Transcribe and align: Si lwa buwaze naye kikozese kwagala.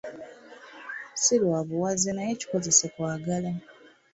Si 1.21 1.35
lwa 1.41 1.59
buwaze 1.67 2.09
naye 2.13 2.31
kikozese 2.39 2.85
kwagala. 2.93 3.51